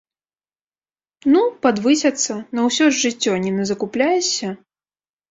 Ну, 1.33 1.41
падвысяцца, 1.65 2.37
на 2.59 2.63
ўсё 2.69 2.85
ж 2.93 3.03
жыццё 3.03 3.33
не 3.43 3.51
назакупляешся! 3.59 4.49